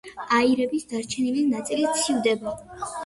აირების 0.37 0.87
დარჩენილი 0.93 1.43
ნაწილი 1.51 1.93
ცივდება. 2.01 2.57